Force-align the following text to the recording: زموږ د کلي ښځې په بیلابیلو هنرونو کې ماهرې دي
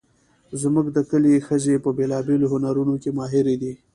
زموږ 0.61 0.85
د 0.95 0.97
کلي 1.09 1.35
ښځې 1.47 1.75
په 1.83 1.89
بیلابیلو 1.97 2.51
هنرونو 2.53 2.93
کې 3.01 3.09
ماهرې 3.17 3.55
دي 3.61 3.73